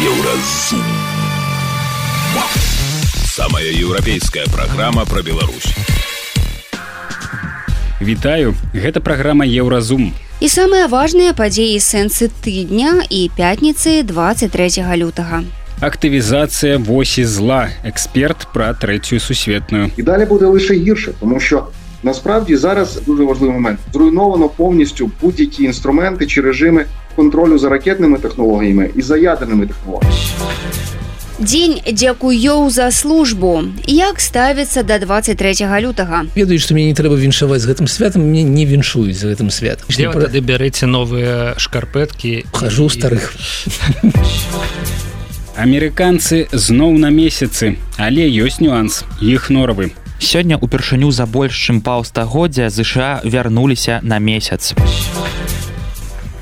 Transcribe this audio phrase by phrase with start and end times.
[0.00, 0.80] Еўразум.
[3.26, 5.74] Самая еўрапейская праграма пра Беларусь.
[8.00, 10.14] Вітаю, гэта праграма Еўразум.
[10.40, 15.44] І самыя важныя падзеі сэнсы тыдня і пятніцы 23 лютага.
[15.84, 19.90] Актывізацыя восі зла, эксперт пра трэцюю сусветную.
[19.96, 21.66] І далі буде лише гірше, тому що
[22.02, 23.78] насправді зараз дуже важливий момент.
[23.92, 26.86] Зруйновано повністю будь-які інструменти чи режими
[27.16, 30.14] контролю за ракетними технологіями і за ядерними технологіями.
[31.40, 33.64] Дзень дзякуёў за службу.
[33.86, 36.28] Як ставіцца да 23 лютага.
[36.36, 39.88] ведаю што мне не трэба віншаваць з гэтым святам мне не віншуюць за гэтым святам
[39.88, 43.32] Дзе вы тады бярэце новыя шкарпэткі хожу у старых
[45.56, 49.92] Амерыканцы зноў на месяцы, але ёсць нюанс іх норавы.
[50.20, 54.76] Сёння упершыню за больш чым паўстагоддзя ЗША вярнуліся на месяц.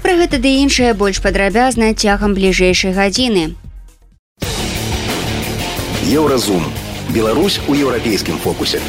[0.09, 3.43] Пра гэта ды іншае больш падрабязна цягам бліжэйшай гадзіны.
[6.09, 6.65] Еўразум.
[7.13, 8.81] Беларусь у еўрапейскім фокусе.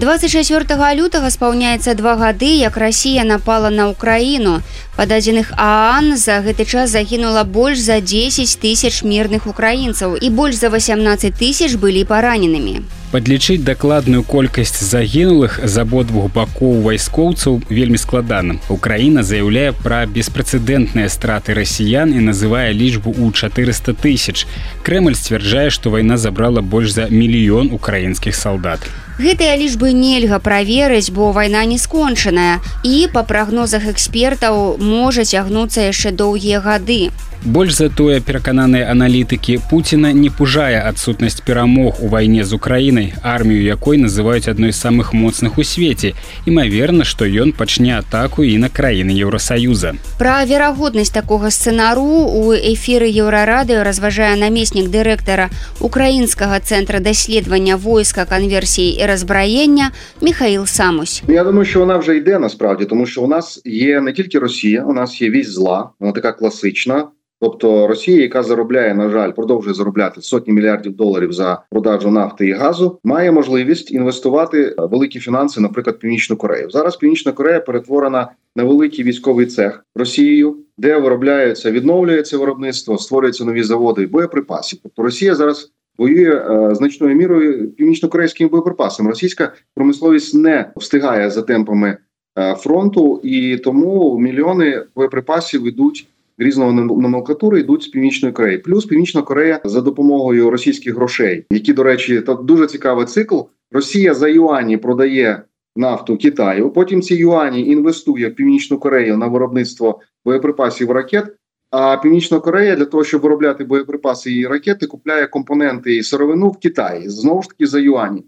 [0.00, 4.64] 24 лютага спаўняецца два гады, як Расія напала на ўкраіну.
[4.96, 10.56] Па дадзеных ААН за гэты час загінула больш за 10 тысяч мірных украінцаў і больш
[10.56, 12.80] за 18 тысяч былі параненымі.
[13.14, 18.56] Падлічыць дакладную колькасць загінулых з абодвух бакоў вайскоўцаў вельмі складана.
[18.66, 24.50] Украіна заяўляе пра беспрэцэдэнтныя страты расіян і называе лічбу ў 400 тысяч.
[24.82, 28.82] Крэмль сцвярджае, што вайна забрала больш за мільён украінскіх салдат.
[29.22, 36.10] Гэтыя лічбы нельга праверыць, бо вайна не скончаная і па прагнозах экспертаў можа цягнуцца яшчэ
[36.10, 37.14] доўгія гады.
[37.44, 43.60] Больш за тое перакананыя аналітыкі Пуціна не пужае адсутнасць перамог у вайне з Украінай, армію
[43.60, 46.14] якой называюць адной з самых моцных у свеце.
[46.48, 49.92] Імаверна, што ён пачне атаку і на краіны Еўросаюза.
[50.16, 55.52] Пра верагоднасць такога сцэнару у эфіры еўрарадыё разважае намеснік дырэктара
[55.84, 59.92] украінскага цэнтра даследавання войска канверсіі і разбраення
[60.24, 61.22] Михаил Самусь.
[61.28, 64.84] Я думаю, що вона вже йде насправді, тому що у нас є не тільки Росія,
[64.84, 67.04] у нас є вісь зла, вона така класична.
[67.44, 72.52] Тобто Росія, яка заробляє, на жаль, продовжує заробляти сотні мільярдів доларів за продажу нафти і
[72.52, 76.70] газу, має можливість інвестувати великі фінанси, наприклад, Північну Корею.
[76.70, 83.62] Зараз Північна Корея перетворена на великий військовий цех Росією, де виробляється, відновлюється виробництво, створюються нові
[83.62, 84.78] заводи і боєприпасів.
[84.82, 89.10] Тобто Росія зараз воює е, значною мірою північно-корейськими боєприпасами.
[89.10, 91.96] Російська промисловість не встигає за темпами
[92.38, 96.08] е, фронту, і тому мільйони боєприпасів йдуть
[96.38, 98.58] різного номенклатури йдуть з північної Кореї.
[98.58, 103.40] Плюс Північна Корея за допомогою російських грошей, які, до речі, то дуже цікавий цикл.
[103.72, 105.42] Росія за юані продає
[105.76, 106.70] нафту Китаю.
[106.70, 111.36] Потім ці юані інвестує в Північну Корею на виробництво боєприпасів ракет.
[111.70, 116.58] А Північна Корея для того, щоб виробляти боєприпаси і ракети, купляє компоненти і сировину в
[116.58, 118.24] Китаї знову ж таки за юані.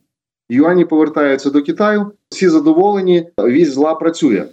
[0.48, 2.12] Юані повертаються до Китаю.
[2.28, 4.44] Всі задоволені, вісь зла працює.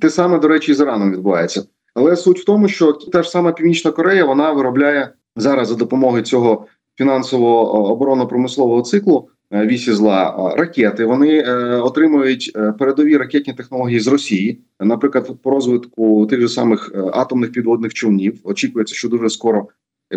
[0.00, 1.64] Те саме, до речі, з Іраном відбувається.
[2.00, 6.22] Але суть в тому, що та ж сама Північна Корея вона виробляє зараз за допомогою
[6.22, 6.66] цього
[6.98, 11.04] фінансового оборонно-промислового циклу е, зла ракети.
[11.04, 16.92] Вони е, отримують е, передові ракетні технології з Росії, наприклад, по розвитку тих же самих
[16.94, 18.40] е, атомних підводних човнів.
[18.44, 19.68] Очікується, що дуже скоро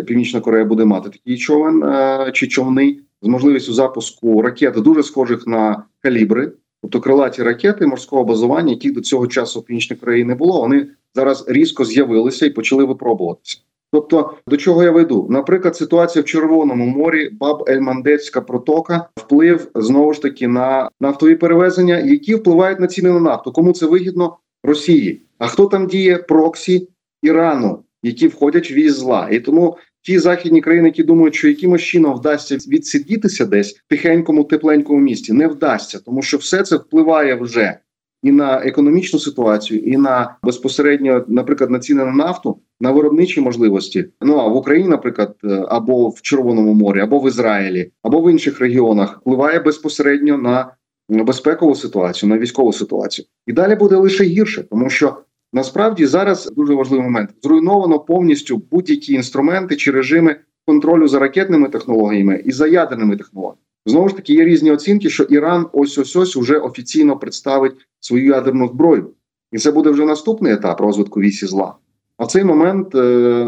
[0.06, 5.46] Північна Корея буде мати такий човен е, чи човни з можливістю запуску ракет дуже схожих
[5.46, 6.52] на калібри.
[6.82, 10.86] Тобто крилаті ракети морського базування, яких до цього часу в Північній Кореї не було, вони
[11.14, 13.58] зараз різко з'явилися і почали випробуватися.
[13.92, 15.26] Тобто, до чого я веду?
[15.30, 21.98] Наприклад, ситуація в Червоному морі, баб Ельмандецька протока, вплив знову ж таки на нафтові перевезення,
[21.98, 23.52] які впливають на ціни на нафту.
[23.52, 24.36] Кому це вигідно?
[24.64, 25.22] Росії.
[25.38, 26.88] А хто там діє проксі
[27.22, 29.28] Ірану, які входять в зла?
[29.32, 34.44] І тому ті західні країни, які думають, що якимось чином вдасться відсидітися десь в тихенькому,
[34.44, 37.78] тепленькому місті, не вдасться, тому що все це впливає вже
[38.24, 44.04] і на економічну ситуацію, і на безпосередньо, наприклад, на ціни на нафту, на виробничі можливості.
[44.20, 48.30] Ну а в Україні, наприклад, е, або в Червоному морі, або в Ізраїлі, або в
[48.30, 50.72] інших регіонах, впливає безпосередньо на
[51.08, 53.26] безпекову ситуацію, на військову ситуацію.
[53.46, 55.16] І далі буде лише гірше, тому що.
[55.52, 60.36] Насправді зараз дуже важливий момент зруйновано повністю будь-які інструменти чи режими
[60.66, 63.63] контролю за ракетними технологіями і за ядерними технологіями.
[63.86, 68.26] Знову ж таки, є різні оцінки, що Іран ось ось ось уже офіційно представить свою
[68.26, 69.10] ядерну зброю,
[69.52, 71.74] і це буде вже наступний етап розвитку вісі зла.
[72.16, 72.98] А в цей момент е,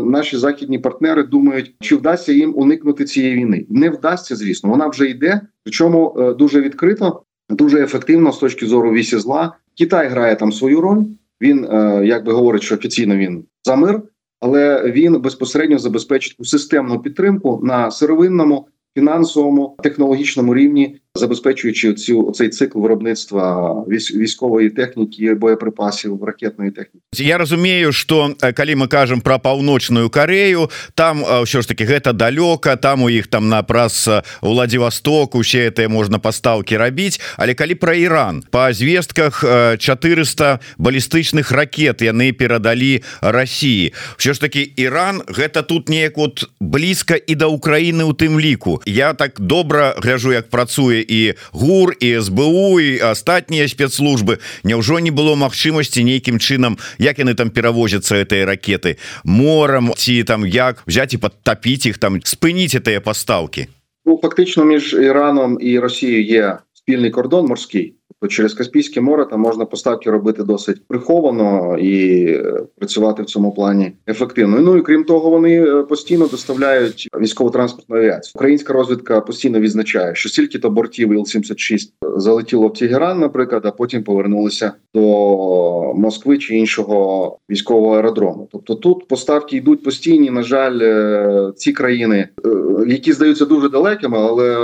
[0.04, 3.66] наші західні партнери думають, чи вдасться їм уникнути цієї війни.
[3.68, 5.40] Не вдасться, звісно, вона вже йде.
[5.64, 9.56] Причому е, дуже відкрито, дуже ефективно з точки зору вісі зла.
[9.78, 11.04] Китай грає там свою роль.
[11.40, 14.02] Він е, як би говорить, що офіційно він за мир.
[14.40, 22.80] але він безпосередньо забезпечить системну підтримку на сировинному фінансовому технологічному рівні забезпечуючи цю цей цикл
[22.80, 27.04] виробництва військової техніки боеприпасів ракетної техніки.
[27.14, 32.76] Я разумею что калі мы кажам про паўночную Корею там ўсё ж таки гэта далёка
[32.76, 34.08] там у іх там на праз
[34.42, 37.20] Владивосток усе это можна пастаўки рабіць.
[37.36, 39.44] Але калі про Іран по звестках
[39.78, 47.16] 400 балістычных ракет яны перадалі России все ж таки Іран гэта тут неяк вот блізка
[47.26, 48.82] і да Украины у тым ліку.
[48.86, 54.38] Я так добра гляжу як працуе і гур і СБУ і астатнія спецслужбы.
[54.64, 60.46] Няўжо не было магчымасці нейкім чынам як яны там перавозяцца этой ракеты морам ці там
[60.46, 63.66] як взять і подтапіць іх там спыніць тыя пастаўкі?
[64.06, 69.40] Ну, фактично між Іраном і Росією є спільний кордон морський то через Каспійське море там
[69.40, 74.60] можна поставки робити досить приховано і е, працювати в цьому плані ефективно.
[74.60, 78.32] Ну і крім того, вони е, постійно доставляють військово-транспортну авіацію.
[78.34, 84.02] Українська розвідка постійно відзначає, що стільки то бортів Іл-76 залетіло в Тегеран, наприклад, а потім
[84.02, 88.48] повернулися до Москви чи іншого військового аеродрому.
[88.52, 90.30] Тобто тут поставки йдуть постійні.
[90.30, 92.28] На жаль, е, ці країни,
[92.86, 94.56] які здаються дуже далекими, але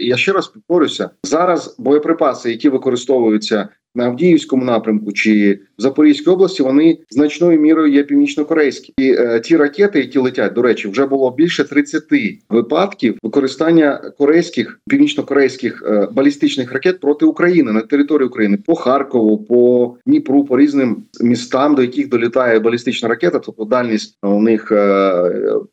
[0.00, 6.30] я ще раз повторюся, зараз боєприпаси, які використовують використовуються на Авдіївському напрямку чи в Запорізькій
[6.30, 8.92] області, вони значною мірою є північно-корейські.
[8.98, 12.04] І е, ті ракети, які летять, до речі, вже було більше 30
[12.50, 19.96] випадків використання корейських північно-корейських е, балістичних ракет проти України на території України по Харкову, по
[20.06, 23.38] Дніпру, по різним містам, до яких долітає балістична ракета.
[23.38, 25.12] Тобто дальність у них е,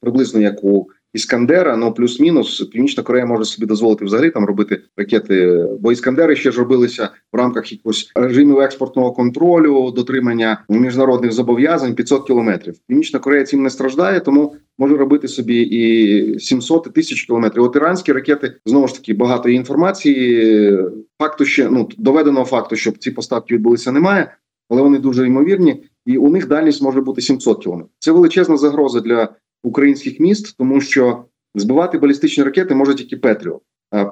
[0.02, 5.66] приблизно як у іскандера, ну плюс-мінус Північна Корея може собі дозволити взагалі там робити ракети,
[5.80, 12.28] бо іскандери ще ж робилися в рамках якогось режимів експортного контролю, дотримання міжнародних зобов'язань 500
[12.28, 12.76] кілометрів.
[12.88, 17.64] Північна Корея цим не страждає, тому може робити собі і 700 і тисяч кілометрів.
[17.64, 20.78] От іранські ракети знову ж таки багато інформації.
[21.22, 24.36] Факту ще ну доведеного факту, щоб ці поставки відбулися, немає,
[24.70, 27.92] але вони дуже ймовірні, і у них дальність може бути 700 кілометрів.
[28.00, 29.30] Це величезна загроза для
[29.66, 31.26] українських міст, тому що
[31.56, 33.62] збивати балістичні ракети може тільки Петріот.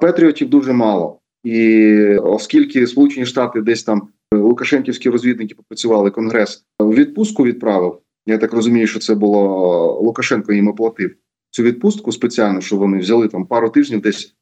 [0.00, 7.44] Петріотів дуже мало, і оскільки Сполучені Штати десь там е, Лукашенківські розвідники попрацювали, конгрес відпустку
[7.44, 7.98] відправив.
[8.26, 11.14] Я так розумію, що це було Лукашенко їм оплатив
[11.50, 14.34] цю відпустку спеціально, що вони взяли там пару тижнів десь.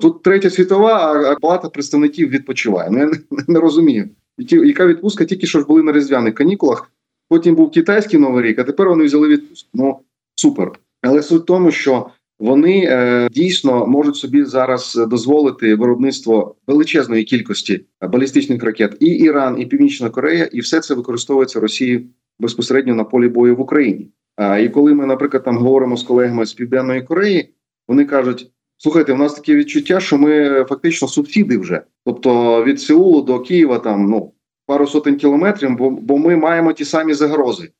[0.00, 2.90] Тут третя світова, а палата представників відпочиває.
[2.90, 3.12] Ну я не,
[3.48, 4.08] не розумію.
[4.38, 6.92] Яка відпустка тільки що ж були на різдвяних канікулах.
[7.28, 9.68] Потім був китайський новий рік, а тепер вони взяли відпустку.
[9.74, 9.98] Ну
[10.40, 10.72] супер.
[11.02, 12.06] Але суть в тому, що
[12.38, 19.66] вони е, дійсно можуть собі зараз дозволити виробництво величезної кількості балістичних ракет і Іран, і
[19.66, 22.06] Північна Корея, і все це використовується Росією
[22.38, 24.08] безпосередньо на полі бою в Україні.
[24.36, 27.48] А і коли ми, наприклад, там говоримо з колегами з Південної Кореї,
[27.88, 33.22] вони кажуть: слухайте, у нас таке відчуття, що ми фактично субсіди вже, тобто від Сеулу
[33.22, 34.32] до Києва, там ну
[34.66, 37.70] пару сотень кілометрів, бо, бо ми маємо ті самі загрози.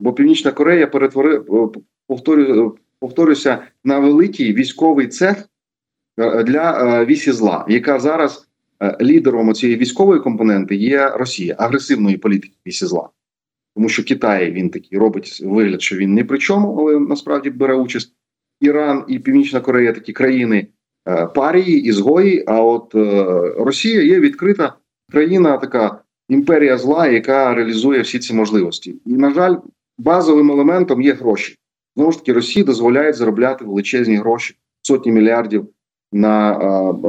[0.00, 1.70] Бо Північна Корея перетворила
[2.06, 5.48] повторю, повторюся на великий військовий цех
[6.18, 8.48] е, для е, вісі зла, яка зараз
[8.82, 13.08] е, лідером цієї військової компоненти є Росія агресивної політики вісі зла.
[13.76, 17.74] Тому що Китай він такий робить вигляд, що він не при чому, але насправді бере
[17.74, 18.12] участь.
[18.60, 20.66] Іран і Північна Корея такі країни
[21.34, 22.44] парії, ізгої.
[22.46, 22.94] А от
[23.58, 24.74] Росія є відкрита
[25.10, 28.94] країна, така імперія зла, яка реалізує всі ці можливості.
[29.06, 29.56] І, на жаль,
[29.98, 31.56] базовим елементом є гроші.
[31.96, 35.68] Знову ж таки, Росії дозволяють заробляти величезні гроші, сотні мільярдів
[36.12, 36.58] на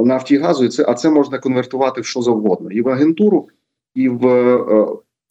[0.04, 0.64] нафті і газу.
[0.64, 3.48] І це, а це можна конвертувати в що завгодно: і в агентуру,
[3.94, 4.86] і в е,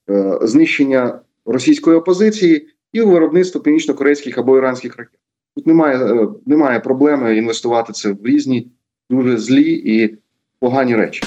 [0.09, 5.19] е, знищення російської опозиції, і в виробництво північно-корейських або іранських ракет.
[5.55, 8.67] Тут немає, е, немає проблеми інвестувати це в різні
[9.09, 10.17] дуже злі і
[10.59, 11.24] погані речі.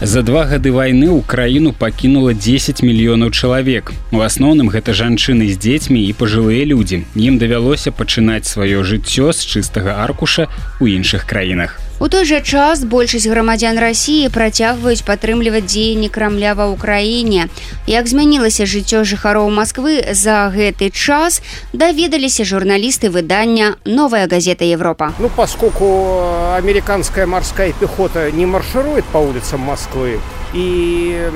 [0.00, 3.92] За два гады вайны ў краіну пакінула 10 мільёнаў чалавек.
[4.16, 7.04] У асноўным гэта жанчыны з дзецьмі і пажылыя людзі.
[7.12, 10.48] Ім давялося пачынаць сваё жыццё з чыстага аркуша
[10.80, 11.76] ў іншых краінах.
[12.00, 17.52] У той жа час большасць грамадзян рассіі працягваюць падтрымліваць дзеянні крамля ва ўкраіне.
[17.84, 21.44] Як змянілася жыццё жыхароў Масквы за гэты час
[21.76, 25.12] даведаліся журналісты выдання новая газета Европа.
[25.18, 26.24] Ну поскольку
[26.56, 30.20] американская морская пехота не марширует по улицам Москвы
[30.54, 31.28] и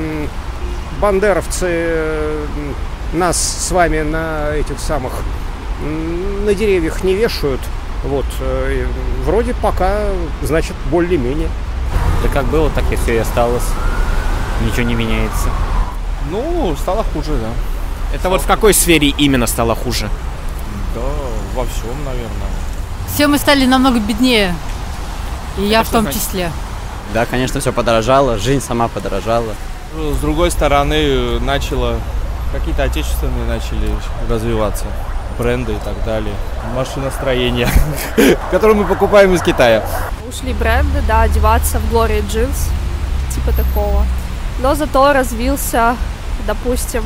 [0.99, 2.41] бандеровцы
[3.13, 5.13] нас с вами на этих самых
[6.47, 7.61] на деревьях не вешают,
[8.05, 8.87] Вот, э,
[9.25, 10.01] вроде пока,
[10.43, 11.49] значит, более-менее.
[12.23, 13.65] Да как было, так и все и осталось.
[14.63, 15.49] Ничего не меняется.
[16.31, 17.49] Ну, стало хуже, да.
[18.15, 20.09] Это вот в какой сфере именно стало хуже?
[20.95, 21.01] Да,
[21.55, 22.49] во всем, наверное.
[23.13, 24.55] Все мы стали намного беднее.
[25.59, 26.51] И я в том числе.
[27.15, 29.55] Да, конечно, все подорожало, жизнь сама подорожала.
[29.97, 31.97] С другой стороны, начало
[32.53, 33.91] какие-то отечественные начали
[34.29, 34.87] развиваться
[35.39, 36.35] бренды и так далее.
[36.75, 37.69] Машиностроение,
[38.51, 39.83] которое мы покупаем из Китая.
[40.29, 42.71] Ушли бренды, да, одеваться в Glory Jeans,
[43.35, 44.05] типа такого.
[44.61, 45.97] Но зато развился,
[46.47, 47.03] допустим,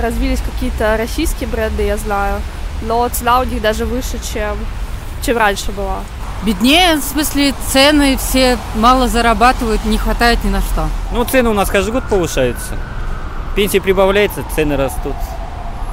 [0.00, 2.40] развились какие-то российские бренды, я знаю.
[2.82, 4.56] Но цена у них даже выше, чем,
[5.22, 6.00] чем раньше была.
[6.44, 10.88] Беднее, в смысле, цены все мало зарабатывают, не хватает ни на что.
[11.12, 12.74] Ну, цены у нас каждый год повышаются.
[13.56, 15.14] Пенсии прибавляется, цены растут.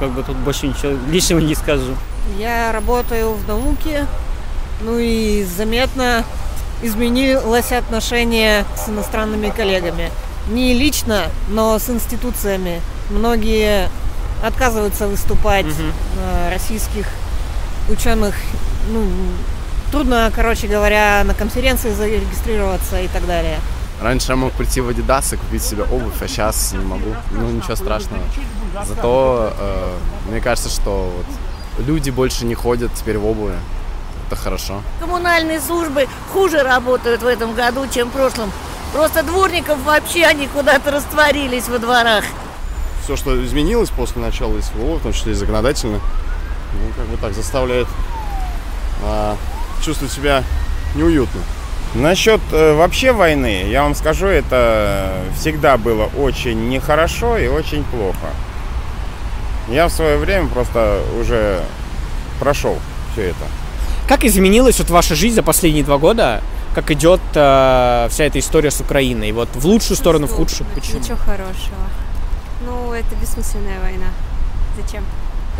[0.01, 1.96] Как бы тут больше ничего лишнего не скажу.
[2.39, 4.08] Я работаю в науке,
[4.81, 6.24] ну и заметно
[6.81, 10.10] изменилось отношение с иностранными коллегами.
[10.50, 12.81] Не лично, но с институциями.
[13.12, 13.89] Многие
[14.43, 15.91] отказываются выступать угу.
[16.51, 17.05] российских
[17.88, 18.34] ученых.
[18.89, 19.05] Ну,
[19.91, 23.60] трудно, короче говоря, на конференции зарегистрироваться и так далее.
[24.01, 27.15] Раньше я мог прийти в Adidas и купить себе обувь, а сейчас не могу.
[27.31, 28.24] Ну, ничего страшного.
[28.88, 29.93] Зато э,
[30.29, 33.53] мне кажется, что вот люди больше не ходят теперь в обуви.
[34.27, 34.81] Это хорошо.
[35.00, 38.51] Коммунальные службы хуже работают в этом году, чем в прошлом.
[38.91, 42.24] Просто дворников вообще они куда-то растворились во дворах.
[43.03, 46.00] Все, что изменилось после начала СВО, в том числе и законодательно,
[46.74, 47.88] ну, как бы так заставляет
[49.03, 49.38] а,
[49.84, 50.43] чувствовать себя
[50.96, 51.41] неуютно.
[51.93, 58.29] Насчет э, вообще войны, я вам скажу, это всегда было очень нехорошо и очень плохо.
[59.67, 61.62] Я в свое время просто уже
[62.39, 62.77] прошел
[63.12, 63.45] все это.
[64.07, 66.41] Как изменилась вот ваша жизнь за последние два года?
[66.74, 69.33] Как идет э, вся эта история с Украиной?
[69.33, 70.67] Вот в лучшую сторону, в худшую?
[70.74, 71.00] Почему?
[71.00, 71.75] Ничего хорошего.
[72.65, 74.07] Ну, это бессмысленная война.
[74.81, 75.03] Зачем?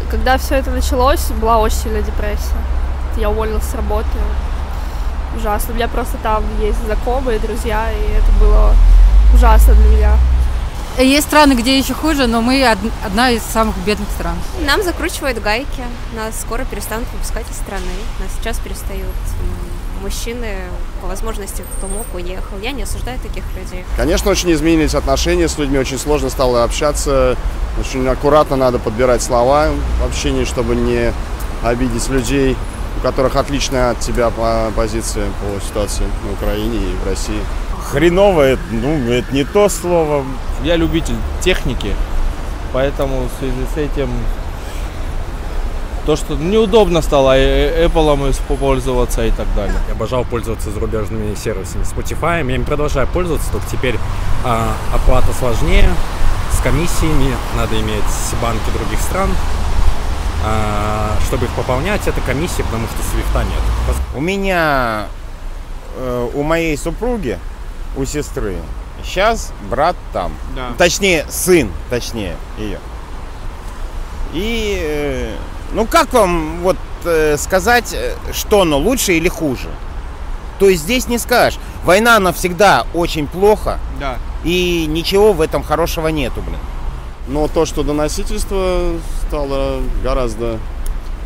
[0.10, 2.56] Когда все это началось, была очень сильная депрессия.
[3.18, 4.08] Я уволилась с работы,
[5.36, 5.74] ужасно.
[5.74, 8.74] У меня просто там есть знакомые, друзья, и это было
[9.34, 10.18] ужасно для меня.
[10.98, 12.66] Есть страны, где еще хуже, но мы
[13.06, 14.36] одна из самых бедных стран.
[14.66, 15.84] Нам закручивают гайки,
[16.16, 17.86] нас скоро перестанут выпускать из страны,
[18.20, 19.16] нас сейчас перестают
[20.02, 20.58] мужчины,
[21.02, 22.58] по возможности, кто мог, уехал.
[22.62, 23.86] Я не осуждаю таких людей.
[23.96, 27.38] Конечно, очень изменились отношения с людьми, очень сложно стало общаться,
[27.80, 29.70] очень аккуратно надо подбирать слова
[30.02, 31.14] в общении, чтобы не
[31.64, 32.58] обидеть людей
[33.02, 34.32] у которых отличная от тебя
[34.76, 37.42] позиция по ситуации на Украине и в России.
[37.92, 40.24] Хреново, это, ну, это не то слово.
[40.64, 41.96] Я любитель техники,
[42.74, 44.10] поэтому в связи с этим
[46.06, 49.78] то, что неудобно стало Apple пользоваться и так далее.
[49.88, 52.48] Я обожал пользоваться зарубежными сервисами Spotify.
[52.48, 53.96] Я им продолжаю пользоваться, только теперь
[54.44, 55.90] а, оплата сложнее,
[56.52, 58.04] с комиссиями, надо иметь
[58.42, 59.30] банки других стран.
[60.44, 63.96] А, чтобы их пополнять, это комиссия, потому что свифта нет.
[64.16, 65.08] У меня,
[65.96, 67.38] э, у моей супруги,
[67.96, 68.56] у сестры,
[69.04, 70.34] сейчас брат там.
[70.56, 70.70] Да.
[70.78, 72.80] Точнее, сын, точнее, ее.
[74.34, 75.36] И, э,
[75.74, 77.96] ну как вам вот э, сказать,
[78.34, 79.70] что оно лучше или хуже?
[80.60, 81.60] То есть здесь не скажешь.
[81.84, 83.80] Война, она всегда очень плохо.
[84.00, 84.18] Да.
[84.44, 86.60] И ничего в этом хорошего нету, блин.
[87.32, 90.60] Но то, что доносительство стало гораздо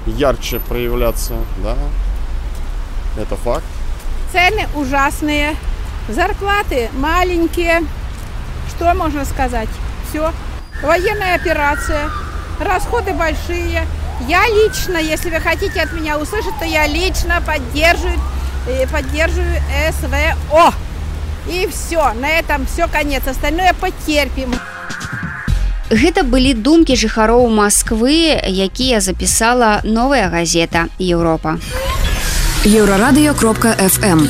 [0.05, 1.33] ярче проявляться,
[1.63, 1.75] да,
[3.17, 3.65] это факт.
[4.31, 5.55] Цены ужасные,
[6.07, 7.81] зарплаты маленькие.
[8.69, 9.67] Что можно сказать?
[10.07, 10.31] Все.
[10.83, 12.11] Военная операция,
[12.59, 13.87] расходы большие.
[14.27, 18.19] Я лично, если вы хотите от меня услышать, то я лично поддерживаю,
[18.67, 19.59] э, поддерживаю
[19.99, 20.71] СВО.
[21.47, 23.25] И все, на этом все конец.
[23.25, 24.53] Остальное потерпим.
[25.89, 31.61] Гэта былі думкі жыхароў Масквы, якія запісала новая газета Еўропа.
[32.65, 34.25] Еўрарадыё кропка FM.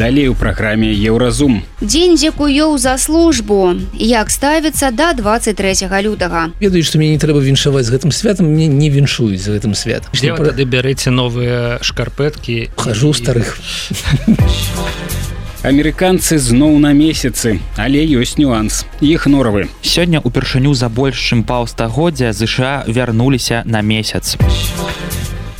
[0.00, 1.60] Далей у праграме Еўразум.
[1.84, 3.76] Дзень дзякуёў за службу.
[3.92, 6.56] Як ставіцца да 23 лютага.
[6.56, 10.08] Ведаю, што мне не трэба віншаваць з гэтым святам, мне не віншуюць за гэтым святам.
[10.16, 13.60] Тады бярэце новыя шкарпэткі хожу старых.
[15.60, 18.86] Амерыканцы зноў на месяцы, але ёсць нюанс.
[19.04, 19.68] Іх норавы.
[19.84, 24.40] Сёння упершыню за больш чым паўстагоддзя ЗША вярнуліся на месяц.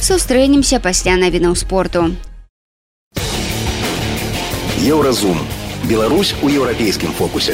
[0.01, 2.17] Сустрэнемся пасля навінаў спорту.
[4.81, 5.37] Еўразум.
[5.85, 7.53] Беларусь у еўрапейскім фокусе.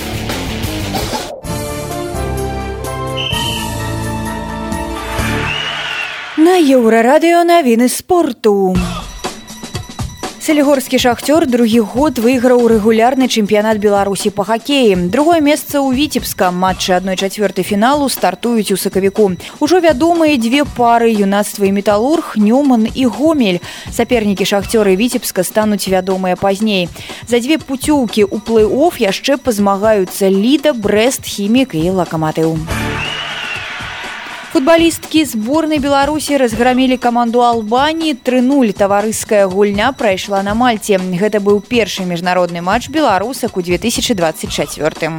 [6.38, 8.79] На еўрарадыё навіны спорту.
[10.47, 15.11] Салігорскі шахцёр другі год выйграў рэгулярны чэмпіянат Беларусі па хакеі.
[15.11, 19.35] Другое месца ў віцебска матчы адной чацвёртай фіналу стартуюць у сакавіку.
[19.59, 23.59] Ужо вядомыя дзве пары юнацтва і металург, Нюман і гомель.
[23.91, 26.87] Сапернікі шахцёры віцебска стануць вядомыя пазней.
[27.26, 32.55] За дзве пуцёўкі ў плэй-оф яшчэ пазмагаюцца ліда, брест, хімік і лакаматыў.
[34.56, 40.96] Футбалісткі зборнай Беларусі разграмілі каманду Албаніі 3-0 таварыская гульня прайшла на мальце.
[40.96, 45.12] Гэта быў першы міжнародны матч беларусак у 2024.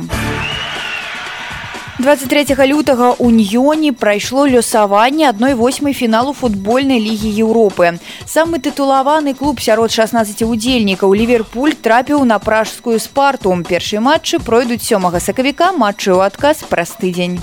[2.01, 8.01] 23 лютага ў Ньёне прайшло лёсаванне адной восьмай фіналу футбольнай лігі Еўропы.
[8.25, 13.53] Самы тытулаваны клуб сярод 16 удзельнікаў Ліверпуль трапіў на пражскую спарту.
[13.69, 17.37] Першы матчы пройдуць сёмага сакавіка матчы ў адказ праз тыдзень.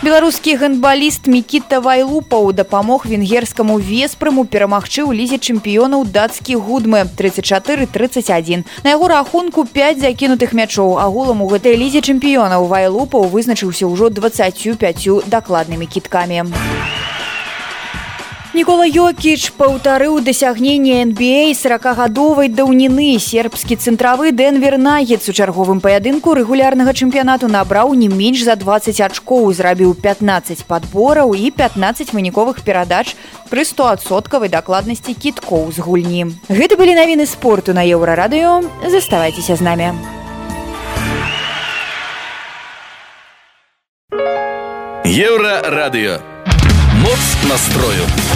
[0.00, 8.64] Беларускі гандбаліст Мікіта Вайлупаў дапамог венгерскаму веспрыму перамагчы ў лізе чэмпіёнаў дацкі гудмы 34-31.
[8.80, 15.28] На яго рахунку 5 закінутых мячоў агулам у гэтай лізе чэмпіёнаў Вайлупаў вызначыўся ўжо 25
[15.28, 16.48] дакладнымі кіткамі.
[18.50, 26.90] Нікола Йокіч паўтарыў дасягненне NBA 40гадовай даўніны сербскі цэнтравы Дэнвер Нагец у чарговым паядынку рэгулярнага
[26.90, 33.14] чэмпіянату набраў не менш за 20 ачкоў, зрабіў 15 падбораў і 15 выніковых перадач
[33.54, 36.34] пры 100соткавай дакладнасці кіткоў з гульні.
[36.50, 39.94] Гэта былі навіны спорту на еўрарадыё, заставайцеся з намі.
[45.06, 46.18] Еўрарадыё.
[46.98, 48.29] Моц настрою.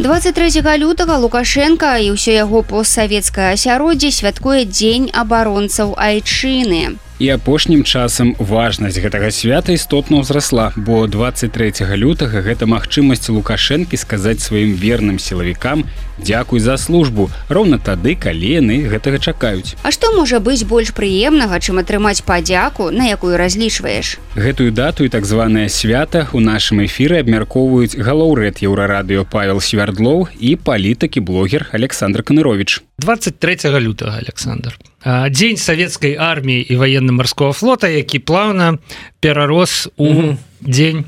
[0.00, 8.32] 23 лютага лукашенко і ўсё яго постсавецкае асяроддзе святкуе дзень абаронцаў айчыны і апошнім часам
[8.40, 15.84] важнасць гэтага свята істотна ўзрасла бо 23 лютага гэта магчымасць лукашэнкі сказаць сваім верным сілавікам
[16.16, 19.76] дзякуй за службу роўна тады калі яны гэтага чакаюць.
[19.84, 24.16] А што можа быць больш прыемнага чым атрымаць падзяку на якую разлічваеш?
[24.36, 30.56] Гэтую дату і так званое свята у нашым эфіры абмяркоўваюць галоўрэд еўрарадыё павел свярдлоў і
[30.56, 38.78] палітыкі блогер александр канырович 23 лютага александр дзень савецкай арміі і военно-марского флота які плаўна
[39.20, 40.36] перарос у mm -hmm.
[40.60, 41.04] дзень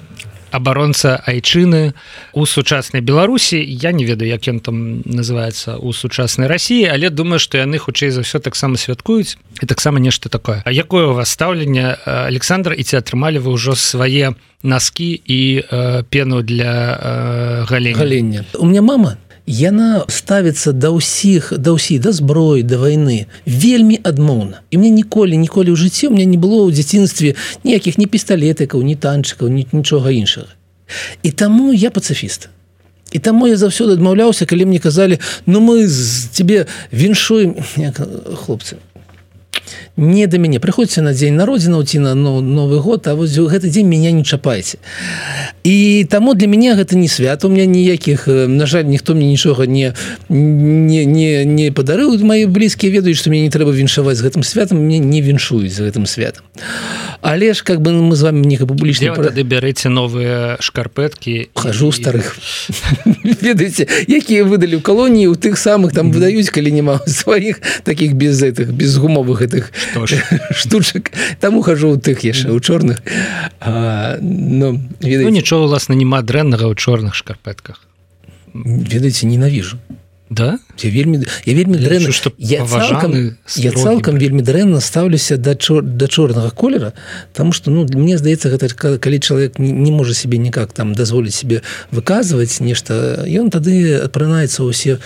[0.52, 1.92] абаронца айчыны
[2.32, 3.56] у сучаснай беларусі.
[3.58, 8.10] Я не ведаю як ён там называется у сучаснай Росіі але думаю что яны хутчэй
[8.10, 10.62] за ўсё таксама святкуюць і таксама нешта такое.
[10.64, 16.04] А якое у вас стаўленне Александр і ці атрымалі вы ўжо свае носки і э,
[16.08, 17.98] пену для э, галення?
[17.98, 18.44] Галення.
[18.54, 24.62] У меня мама яна ставіцца да ўсіх да ўсіх да зброі да войны вельмі адмоўна.
[24.70, 28.82] І мне ніколі ніколі ў жыцці у меня не было ў дзяцінстве ніякіх ні пісталетыкаў
[28.82, 30.50] ні танчыкаў ні нічога іншага.
[31.22, 32.48] І таму я пацыфіст.
[33.12, 37.58] І таму я заўсёды адмаўляўся калі мне казалі ну мы з тебе віншуем
[38.46, 38.78] хлопцы
[39.96, 40.60] не да мяне.
[40.60, 44.24] Прыходзьце на дзень народзінаў ці на ну, новы год а вось гэты дзень меня не
[44.24, 44.78] чапайце.
[45.64, 49.66] І таму для мяне гэта не свят у меня ніякіх на жаль ніхто мне нічога
[49.66, 49.92] не
[50.28, 52.16] не не, не падарыў.
[52.24, 55.84] Мои блізкія ведаюць што мне не трэба віншаваць з гэтым святам мне не віншуюць за
[55.84, 56.44] гэтым святам.
[57.20, 62.32] Але ж как бы мы з вами не публічна тады бярэце новыя шкарпэткі хожу старых.
[63.44, 68.40] Ведаеце якія выдалі ў калоніі у тых самых там выдаюць калі няма сваіх таких без
[68.40, 69.70] гэтых без гумовых гэтых
[70.50, 73.02] штучак там ухожу у тых яшчэ у чорных
[73.60, 75.24] но ведаеце...
[75.24, 77.80] ну, нічого власна няма дрэннага ў чорных шкарпэтках
[78.54, 79.78] ведаеце ненавіжу
[80.32, 80.58] да?
[80.78, 82.12] Я вельмі я вельмі дрэнна.
[82.12, 86.92] што я цалкам, я цалкам вельмі дрэнна стаўлюся да чор да чорнага колера
[87.32, 91.62] тому что ну мне здаецца гэта калі чалавек не, можа себе никак там дазволіць себе
[91.90, 94.98] выказваць нешта ён тады адпранаецца ўсе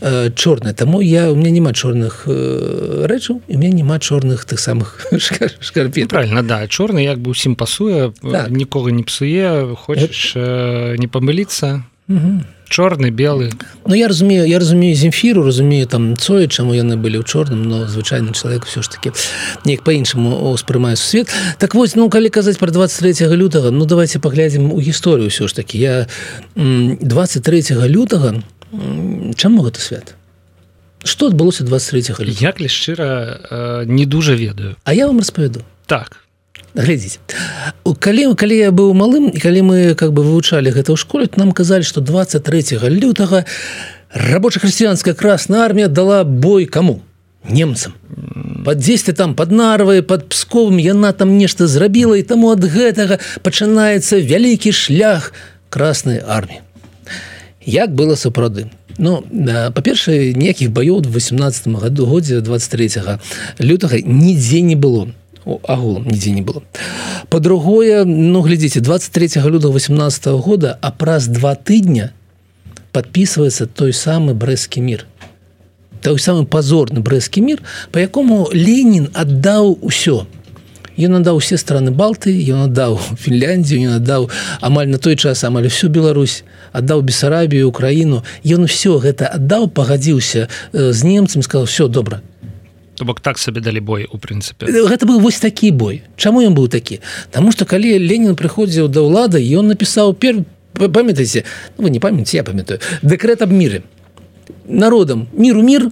[0.00, 0.74] э, чорныя.
[0.74, 5.06] Таму я у меня няма чорных э, рэчаў і меня няма чорных тых самых
[5.60, 6.66] шкарпе правильно да.
[6.66, 8.50] Чорны як бы усім пасуе так.
[8.50, 11.84] нікога не псуе хочаш э, не памыліцца
[12.72, 13.52] чорны белы
[13.84, 17.84] Ну я разумею я разумею земфіру разумею там цое чаму яны былі ў чорным но
[17.84, 19.12] звычайны чалавек все ж таки
[19.68, 24.72] неяк по-іншаму успрымаю свет так вось ну калі казаць про 23 лютага ну давайте паглядзім
[24.72, 25.76] у гісторыю ўсё ж таки.
[25.76, 26.08] Я
[26.56, 28.42] 23 лютага
[29.36, 30.14] чаму гэта свят?
[31.04, 34.76] Что адбылося 23 як ли шчыра э, не дужа ведаю.
[34.84, 36.22] А я вам распавяду так
[36.74, 37.20] глядзіць
[37.98, 41.52] калі калі я быў малым і калі мы как бы вывучалі гэта ў школе нам
[41.52, 43.44] казалі что 23 лютага
[44.12, 47.00] рабоча-хрысціянская красная армія дала бой кому?
[47.48, 47.94] Немцам.
[48.64, 53.18] Под 10 там под нарвай под псковым яна там нешта зрабіла і таму ад гэтага
[53.42, 55.32] пачынаецца вялікі шлях
[55.68, 56.60] красной армії
[57.64, 58.70] як было сапраўды.
[58.98, 59.24] Ну
[59.74, 63.18] па-першае ніякіх баёў 18 году годзе 23
[63.58, 65.08] лютага нідзе не было
[65.46, 66.62] агулам нідзе не было.
[67.28, 72.10] По-другое ну глядзіце 23 лютого 18 -го года а праз два тыдня
[72.92, 75.06] подписывается той самы брэсцкі мир
[76.02, 80.26] той самы позорны брэсцкі мир по якому ленін аддаў усё.
[80.98, 84.28] Ён надаў усе страны балты ён аддаў фінляндію не надаў
[84.60, 88.22] амаль на той час амаль всю Беларусь аддаў бессарабію украіну.
[88.44, 92.20] Ён все гэта аддаў пагадзіўся з немцам сказал все добра
[93.02, 96.06] То бок так сабе далі бой у прынцыпе гэта быў вось такі бой.
[96.14, 97.00] Чаму ён быў такі?
[97.34, 100.46] Таму што калі Ленін прыходзіў да ўлады ён напісаў пер
[100.78, 101.42] памятаеце?
[101.74, 102.78] Ну, вы не памяце я памятаю.
[103.02, 103.82] Дэкрэт аб міры.
[104.70, 105.90] Народам міру мір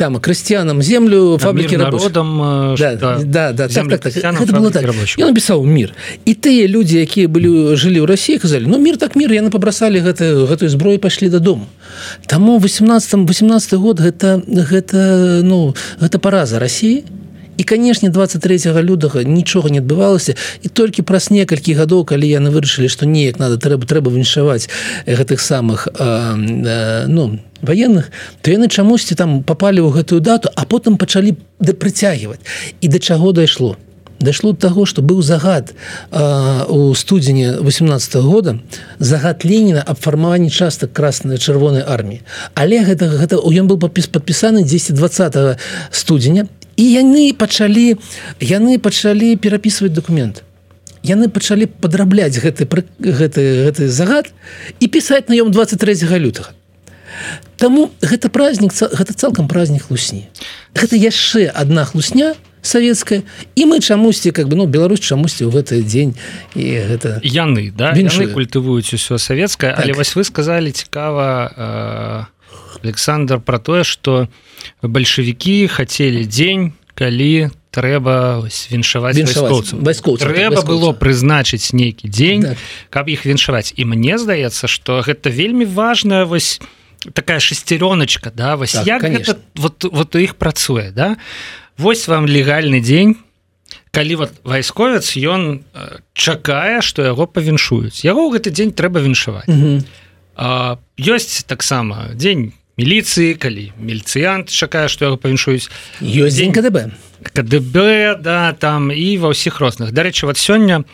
[0.00, 2.40] там крысціянам землю фабрики народам
[2.78, 4.12] да, да, да, так, так, так.
[4.72, 5.18] так.
[5.18, 5.92] я напісаў мир
[6.24, 10.00] і тыя людзі якія былі жылі ў Росіі казалі ну мир так мир яны пабрасалі
[10.00, 11.68] гэта гэтую зброю пайшлі дадому
[12.24, 17.04] таму 18 18 год гэта гэта ну гэта параза Росіі
[17.60, 20.32] і канешне 23 лютага нічога не адбывалася.
[20.62, 24.72] І толькі праз некалькі гадоў калі яны вырашылі што неяк надо трэба трэба віншаваць
[25.04, 28.08] гэтых самых э, э, ну военных
[28.40, 32.40] то яны чамусьці там попали ў гэтую дату а потым пачалі да прыцягваць.
[32.80, 33.76] І да чаго дайшло?
[34.20, 35.76] Дайшло до таго что быў загад
[36.10, 38.56] э, у студзені 18 -го года
[38.98, 42.24] загад Леніна аб фармаванні частак красной чырвонай арміі.
[42.54, 46.48] Але гэта гэта ён был падпіс падпісаны 10 20 студзеня
[46.80, 48.00] і яны пачалі
[48.40, 50.40] яны пачалі перапісваць документ
[51.04, 52.64] яны пачалі падрабляць гэты
[53.00, 54.32] гэты гэты загад
[54.80, 56.56] і пісаць на ём 23 лютага.
[57.56, 60.28] Таму гэта праздник гэта цалкам праздник хлусні.
[60.72, 63.24] Гэта яшчэ одна хлусня савецкая
[63.56, 66.16] і мы чамусьці как бы ну Беларусь чамусьці ў гэты дзень
[66.56, 66.64] і
[66.96, 67.92] гэта яны да?
[67.96, 69.84] Яны культывуюць усё савецкае так.
[69.84, 72.39] але вось вы сказали цікава э
[72.82, 74.28] Александр про тое что
[74.82, 82.58] бальшавікі хацелі дзень калі трэба віншаваць вайскоў трэба было прызначыць нейкі дзень так.
[82.90, 83.72] каб іх віншаваць.
[83.76, 86.60] І мне здаецца что гэта вельмі важная вось
[87.14, 88.56] такая шестерёночка да?
[88.56, 91.16] Вось так, як гэта, вот вот у іх працуе да?
[91.78, 93.16] Восьось вам легальны дзень
[93.90, 95.62] калі вот вайсковец ён
[96.14, 98.02] чакае что яго павіншуюць.
[98.02, 99.46] Яго ў гэты дзень трэба віншаваць.
[100.98, 105.68] Ёсць таксама дзень міліцыі калі мільцыянт чакае што яго павіншуюць.
[106.00, 106.88] Ёсць дзень КДБ
[107.20, 110.88] КДБ да там і ва ўсіх розных дарэчы вот сёння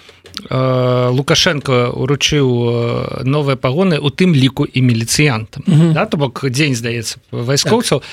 [0.51, 5.63] э, лукашенко уручыў э, новыя пагоны у тым ліку і міліцыянтам.
[5.67, 5.93] Mm -hmm.
[5.93, 8.03] да, то бок дзень здаецца вайскоўцаў.
[8.03, 8.09] Так.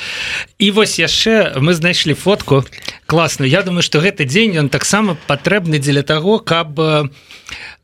[0.59, 2.63] і вось яшчэ мы знайшлі фотку
[3.13, 7.13] класную Я думаю что гэты дзень ён таксама патрэбны дзеля таго каб у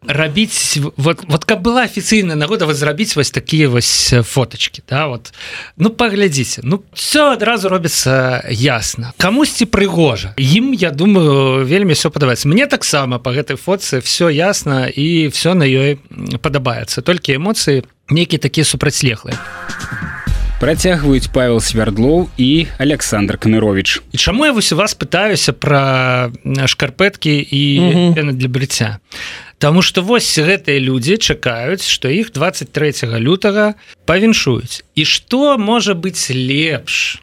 [0.07, 5.33] рабіць вот вот каб была афіцыйная нагода вот зрабіць вось такія вось фоточки да вот.
[5.77, 6.61] Ну паглядзіце.
[6.63, 9.13] Ну все адразу робіцца ясна.
[9.17, 10.33] Камусьці прыгожа.
[10.37, 12.47] Ім я думаю вельмі все падабаецца.
[12.47, 15.99] Мне таксама по гэтай фотцы все ясна і все на ёй
[16.41, 17.01] падабаецца.
[17.01, 19.37] Толькі эмоцыі нейкі такія супрацьлеглыя
[20.59, 27.39] працягваюць павел свярдлоў і александр канырович і чаму я вось у вас пытаюся про шкарпэткі
[27.39, 27.63] і
[28.15, 28.99] пены для брыцця
[29.59, 33.75] Таму што вось гэтыя людзі чакаюць, што іх 23 лютага
[34.07, 34.87] павіншуюць.
[34.95, 37.19] І што можа быць лепш?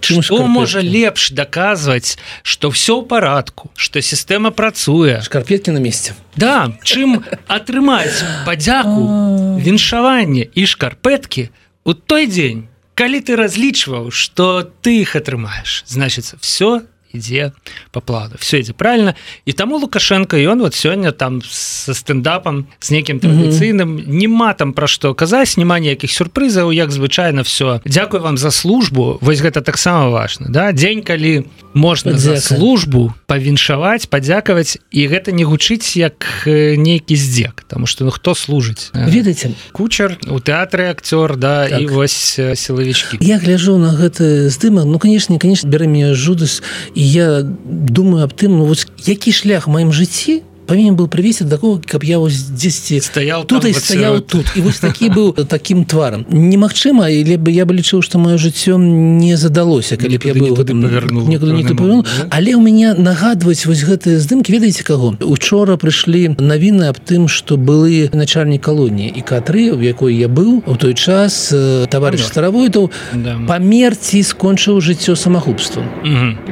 [0.00, 5.20] Што можа лепш даказваць, што ўсё ў парадку, што сістэма працуе?
[5.20, 6.16] Шкарпеткі на месцы.
[6.40, 11.52] Да, чым атрымаць падзяку віншаванне і шкарпэткі
[11.84, 16.82] у той дзень, калі ты разлічваў, што ты іх атрымаеш, значыцца все
[17.14, 17.52] ідзе
[17.90, 19.14] по плану все ідзе правильно.
[19.46, 24.08] І таму лукашенко ён вот сёння там со стендапам с некім традыцыйным mm -hmm.
[24.08, 29.18] нема там пра што казаць няма ніякіх сюрпрызаў як звычайно все Дякую вам за службу
[29.20, 30.72] вось гэта таксама важно да.
[30.72, 37.86] Дзень калі можна за службу павіншаваць падзякаваць і гэта не гучыць як нейкі здзек тому
[37.86, 38.90] что ну хто служыць?
[38.94, 39.52] Ведаеце?
[39.72, 41.80] кучар у тэатры акцёр да так.
[41.80, 43.18] і вось сілавічкі.
[43.20, 46.62] Я гляжу на гэты здыма ну конечно конечно бярэ жудас
[46.94, 51.56] і я думаю аб тым ну, вось які шлях маім жыцці павінен был прывесці да
[51.56, 54.46] такого каб я вось 10 стаял тут і стаяў тут.
[54.56, 58.78] І вось такі быў таким тварам немагчыма или бы я бы лічыў что маё жыццё
[58.78, 64.52] не задалося калі б я быў гэтым павярнул але у меня нагадваюць вось гэтыя здымки
[64.52, 65.14] ведаеце каго?
[65.20, 70.62] Учора прыйшлі навіны аб тым что былы начальнік калоніі і катры у якой я быў
[70.66, 71.52] у той час
[71.90, 73.38] товарищ старавойтаў да.
[73.46, 75.84] памерці скончыў жыццё самагубствам.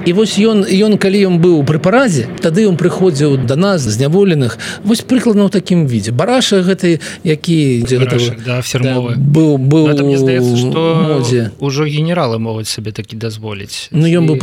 [0.05, 4.01] І вось ён ён калі ён быў пры паразе тады ён прыходзіў до нас з
[4.02, 6.10] зняволеных вось прыкладна ў такім відзе.
[6.10, 13.94] Бараша гэты які да, фірмовы да, быў быў модзе ўжо генералы могуць сабе такі дазволіць.
[13.94, 14.42] Ну ён быў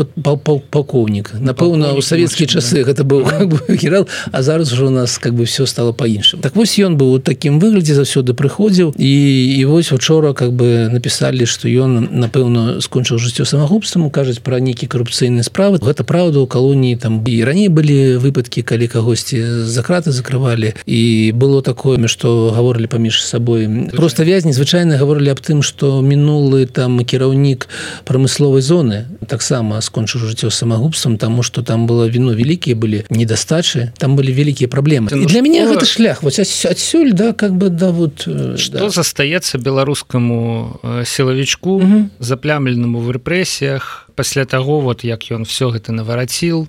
[0.71, 1.35] палкоўнік.
[1.43, 3.27] Напэўна у савецкія часы гэта быў
[3.67, 7.19] генерал а зараз уже у нас как бы все стало по-іншым так вось ён быў
[7.19, 9.11] у такім выглядзе заўсёды прыходзіў і
[9.59, 14.87] і вось учора как бы написали что ён напэўна скончыў жыццё самагубствам кажуць про нейкі
[14.87, 15.79] карупцыйныя справы.
[15.83, 20.73] Гэта праўда у калоніі там і раней былі выпадкі калі кагосьці за краты закрывалі.
[20.85, 23.89] І было такое что гаворылі паміж сабой.
[23.95, 27.67] Просто вязні звычайна гаворылі аб тым что мінулы там кіраўнік
[28.05, 34.15] прамысловай зоны таксама скончыў жыццё самагубствам тому что там было віно вялікія былі недастачы там
[34.15, 35.09] былі вялікія праблемы.
[35.13, 38.89] І для мяне гэта шлях вось адсюль да как бы да вот что да.
[38.89, 41.81] застаецца беларускаму сілавічку
[42.19, 46.67] заплямленаму в рэпрэсіях пасля таго вот як ён все гэта навараціл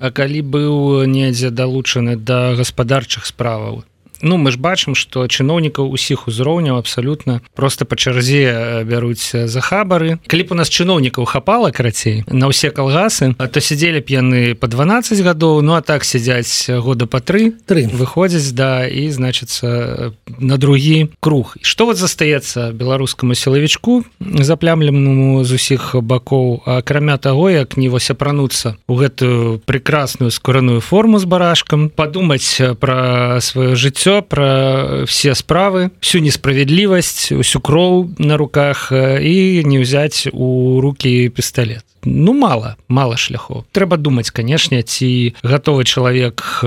[0.00, 3.84] А калі быў недзе далучаны да гаспадарчых справаў
[4.22, 10.18] Ну мы ж бачым што чыноўнікаў усіх узроўняў абсалютна просто па чарзе бяруць за хабары.
[10.26, 14.66] Калі б у нас чыноўнікаў хапала карацей на ўсе калгасы то сядзелі б яны по
[14.66, 17.86] 12 гадоў Ну а так сядзяць года па тры тры.
[17.86, 21.56] выходзяць да і значыцца на другі круг.
[21.62, 28.76] Што вот застаецца беларускаму сілавічку заплямленаму з усіх бакоў акрамя таго як не вось апрануцца
[28.88, 35.90] у гэтую прекрасную скораную форму з барашкам падумаць пра сваё жыццё все про все справы
[36.00, 43.20] всю несправядлівасць усю кроў на руках і не ўзяць у руки пістолет ну мало мало
[43.20, 46.64] шляху трэба думаць канешне ці гатовы чалавек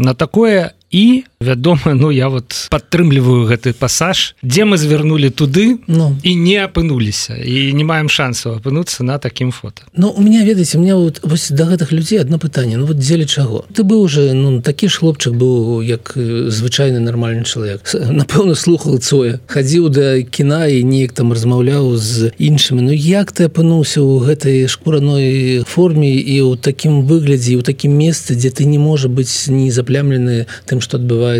[0.00, 4.34] на такое і вядома ну я вот падтрымліваю гэты пасаж.
[4.42, 6.16] Дзе мы звярнули туды ну.
[6.22, 7.36] і не апынуліся.
[7.36, 11.48] І не маем шансаў апынуцца на такім фото Ну у меня ведаеце мне вот вось
[11.50, 12.76] да гэтых людзей одно пытанне.
[12.76, 13.64] Ну вот дзеля чаго?
[13.74, 17.82] Ты быў уже ну такі ж хлопчык быў як звычайны нармальны чалавек.
[17.92, 19.40] Напэўна слухал цоя.
[19.46, 22.82] Хадзіў да кіна і неяк там размаўляў з іншымі.
[22.82, 28.34] Ну як ты апынуўся ў гэтай шкураной форме і ў такім выглядзе у такім месцы
[28.34, 31.31] дзе ты не можа быць не заплямлены тым што адбываецца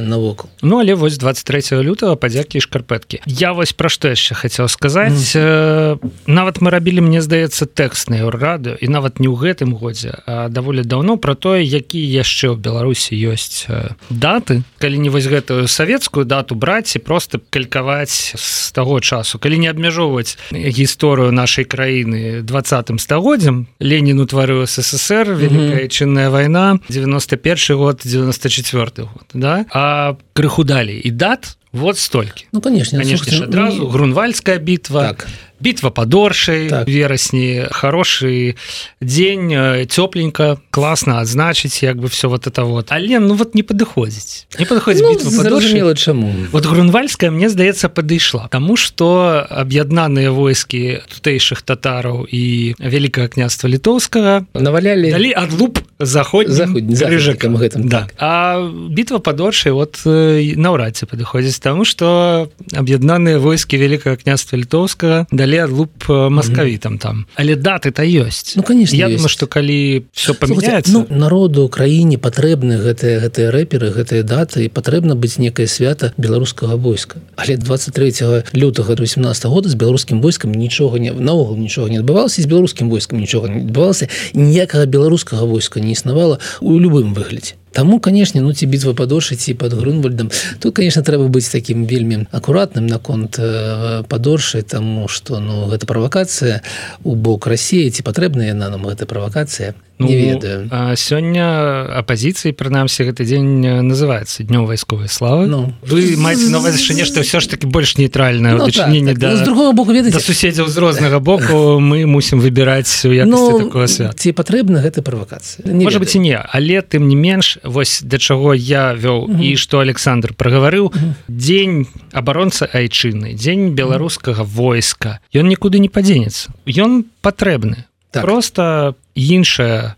[0.00, 5.34] навокал Ну але вось 23 лютого падзякі шкарпэткі я вось пра што яшчэ хацеў сказаць
[5.34, 5.40] mm.
[5.40, 10.48] э, нават мы рабілі мне здаецца тэкстныя рады і нават не ў гэтым годзе а
[10.48, 14.62] даволі даўно про тое які яшчэ ў беларусі ёсць э, даты.
[14.78, 19.38] Калі не вось гэтую савецкую дату браць і просто калькаваць з таго часу.
[19.38, 27.76] Калі не абмяжоўваць гісторыю нашай краіны двадцатым стагоддзям Ленін утварыў ссср великая чынная вайна 91
[27.76, 29.64] год 94 четвертый год да?
[29.70, 31.00] А крыху далей.
[31.04, 35.28] І дат вот столькі ну конечно конечно адразу ну, грунвальская битва так
[35.64, 36.88] битва подоршай так.
[36.88, 38.56] верасні хороший
[39.00, 39.48] день
[39.88, 42.92] тепленько классно адзначыць як бы все вот это вот.
[42.92, 48.76] Але ну вот не падыходзіць не падыходзіць ну, чаму вот грунвальская мне здаецца падышла тому
[48.76, 57.88] что аб'яднаныя войскі тутэйшых татараў і вялікае княства літоўскага навалялі далі адлуп заходь заходжакам гэтым
[57.88, 58.14] да так.
[58.18, 65.53] а битва падоршай вот наўрад ці падыходзіць тому что аб'яднаныя войскі вялікае княства літоўскага далі
[65.54, 67.26] далі луп маскавітам там.
[67.36, 72.18] Але даты то ёсць ну конечно я думаю что калі все памяняется ну, народу краіне
[72.18, 77.18] патрэбны гэтыя гэтыя рэперы гэтыя даты і патрэбна быць некае свята беларускага войска.
[77.36, 82.46] Але 23 лютага 18 года з беларускім войскам нічога не наогул нічога не адбывалася з
[82.46, 88.40] беларускім войскам нічога не адбывалася ніякага беларускага войска не існавала у любым выглядзе Таму канешне
[88.40, 90.30] ну ці бітва падоршыць і под грунвальдам
[90.62, 96.62] тут конечно трэба быць таким вельмі акуратным наконт э, падоршай тому что ну гэта правакацыя
[97.02, 100.66] у бок Росіі ці патрэбная яна нам гэта правакацыя Ну, не ведаю.
[100.96, 105.72] сёння апозіцыі прынамсі гэты дзень называется днём вайсковай славы Ну.
[105.86, 109.18] Вы маеце на увазе нешта ўсё ж таки больш нейтральна ну, так, так.
[109.18, 112.90] да, ну, з другого боку ведаце суседзяў з рознага боку мы мусім выбіраць
[113.24, 113.70] ну,
[114.18, 115.62] ці патрэбна гэта правакацыя?
[115.62, 119.42] Можа быть і не але тым не менш вось да чаго я вёў mm -hmm.
[119.42, 121.12] і што Александр прагаварыў mm -hmm.
[121.28, 125.20] дзень абаронца айчыны дзень беларускага войска.
[125.34, 126.50] Ён нікуды не падзенецца.
[126.66, 127.76] Ён патрэбны.
[128.14, 128.22] Так.
[128.22, 129.94] просто іншая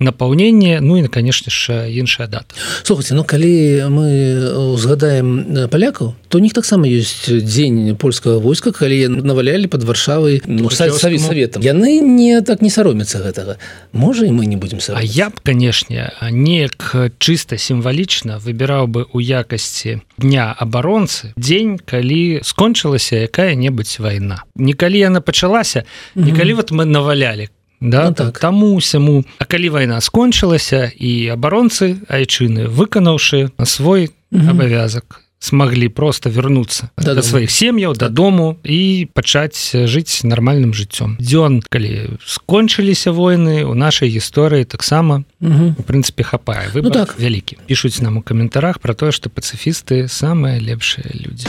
[0.00, 2.54] напаўненне ну і конечно ж іншая дата.
[2.82, 9.08] Слухайте ну калі мы узгадаем палякаў то у них таксама ёсць дзень польскага войска калі
[9.08, 13.58] навалялі под варшавай ну, советам яны не так не саромятся гэтага.
[13.92, 19.20] Можа і мы не будем А я б канешне неяк чыста сімвалічна выбіраў бы у
[19.20, 24.44] якасці дня абаронцы дзень калі скончылася якая-небудзь вайна.
[24.56, 26.56] Некалі яна пачалася некалі mm -hmm.
[26.56, 27.48] вот мы навалялі
[27.80, 28.38] да ну, так.
[28.38, 36.90] таму усяму А калі вайна скончылася і абаронцы айчыны выканаўшы свой абавязак смогли просто вернуться
[36.96, 43.72] да, до сваіх сем'яў дадому і пачаць жыць нармальным жыццём дзён калі скончыліся войны у
[43.74, 47.16] нашай гісторыі таксама у прынцыпе хапае вы ну, так.
[47.16, 51.48] вялікі пишутць нам у каментарах про тое что пацыфісты самыя лепшыя людзі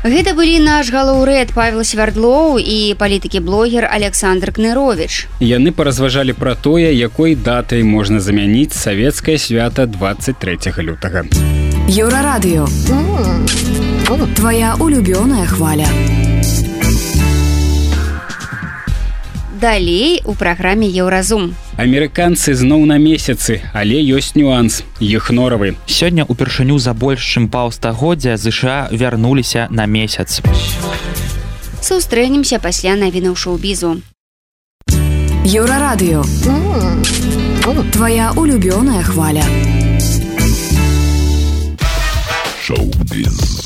[0.00, 6.88] Гэта былі наш галоўрэд павел свярдлоў і палітыкі блогер александр кнырович яны паразважалі пра тое
[6.96, 11.28] якой датай можна замяніць савецкае свята 23 лютага.
[11.84, 12.64] Еўрарадыё.
[14.40, 15.92] Твая улюбёная хваля.
[19.60, 21.54] Далей у праграме Еўразум.
[21.76, 25.76] Амерыканцы зноў на месяцы, але ёсць нюанс іх норавы.
[25.84, 30.40] Сёння упершыню за больш чым паўстагоддзя ЗША вярнуліся на месяц.
[31.82, 34.00] Сустрэнемся пасля навінаў шоу-бізу.
[35.44, 36.24] Еўрарадыё
[37.92, 39.44] Твая улюбёная хваля.
[42.64, 43.60] Шоу-біз.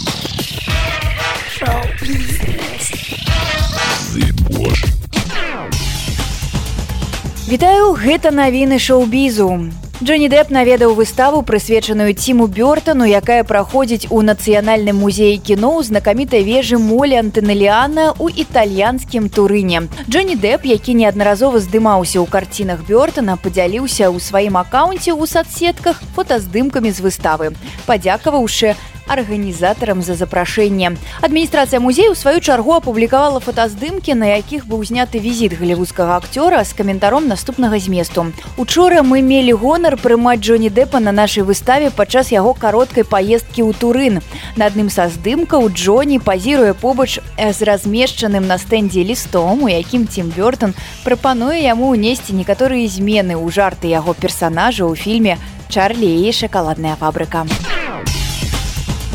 [7.55, 9.71] Вітаю, гэта навіны шоу-бізу.
[10.03, 16.43] Джонні Дэп наведаў выставу, прысвечаную ціму Бёртану, якая праходзіць у нацыянальным музеі кіно ў знакамітай
[16.43, 19.87] вежы молі антынеліана ў італьянскім турыне.
[20.11, 26.91] Джонні Дэп, які неаднаразова здымаўся ў карцінах Бёртана, падзяліўся ў сваім акаунце ў садсетках фотаздымкамі
[26.91, 27.55] з выставы.
[27.87, 28.75] Падзякаваўшы
[29.07, 30.97] арганізатарам за запрашэнне.
[31.21, 36.73] Адміністрацыя музею ў сваю чаргу апублікавала фотаздымкі, на якіх быў зняты візіт галівудскага акцёра з
[36.73, 38.33] каментаром наступнага зместу.
[38.57, 43.73] Учора мы мелі гонар прымаць Джоні Дэпа на нашай выставе падчас яго кароткай паездкі ў
[43.77, 44.21] турын.
[44.57, 50.33] На адным са здымкаў Джоні пазіруе побач з размешчаным на стэндзе лістом, у якім Тім
[50.33, 55.39] Бёртон прапануе яму ўнесці некаторыя змены ў жарты яго персанажа ў фільме
[55.69, 57.45] Чарлі і шакаладная фабрыка.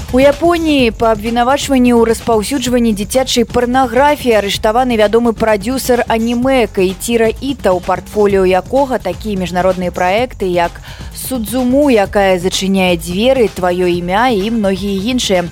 [0.09, 7.79] У Японіі па абвінавачванні ў распаўсюджванні дзіцячай парнаграфіі арыштаваны вядомы прадюсер анімэ кайціра іта ў
[7.85, 10.81] партфоліо якога такія міжнародныя праекты як
[11.29, 15.45] судзуму якая зачыняе дзверы тваё імя і многія іншыя.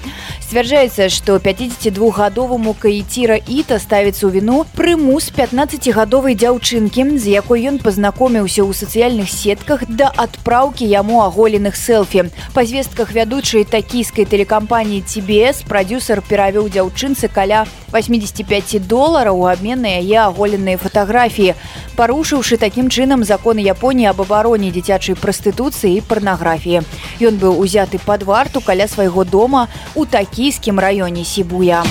[0.48, 8.64] Сцвярджаецца што 52гадоваму каіціра іта ставіцца ў віну прымус 15гадовай дзяўчынкі з якой ён пазнакоміўся
[8.66, 12.32] ў сацыяльных сетках да адпраўкі яму аголеных селфі.
[12.56, 20.00] Па звестках вядучай такійскай тэлекампаніі цібс прадюсер перавёў дзяўчынцы каля 85 долараў у абмен на
[20.00, 21.60] яе аголеныя фатаграфіі.
[22.00, 26.82] Парушыўшы такім чынам законы японіі аб абароне дзіцячай прастытуцыі і парнаграфіі
[27.20, 31.84] ён быў узяты пад варту каля свайго дома у такі токійскім раёне сібуя.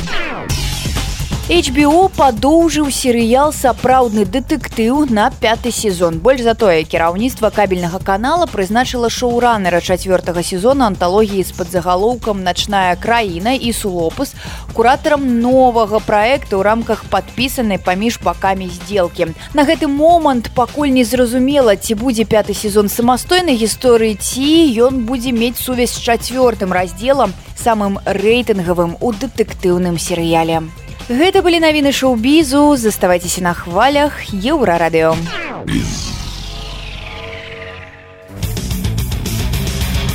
[1.46, 6.18] HBO падоўжыў серыял сапраўдны дэтэктыў на пяты сезон.
[6.18, 13.70] Больш затое кіраўніцтва кабельнага канала прызначыла шоуранера чацвёртага сезона анталогіі з падзагалоўкам начная краіна і
[13.70, 14.34] сулопус
[14.74, 19.30] куратарам новага праекта ў рамках падпісанай паміж бакамі здзелкі.
[19.54, 24.50] На гэты момант пакуль не зразумела, ці будзе пяты сезон самастойнай гісторыі ці
[24.82, 30.66] ён будзе мець сувязь з чацвёртым раздзелам самым рэйтынгавым у дэтэктыўным серыяле.
[31.06, 35.14] Гэта былі навіны шоу-бізу, заставайцеся на хвалях еўрарадыё.